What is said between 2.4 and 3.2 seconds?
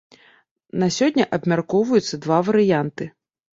варыянты.